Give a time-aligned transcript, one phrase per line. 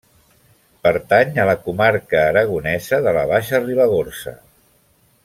[0.87, 4.35] Pertany a la comarca aragonesa de la Baixa Ribagorça.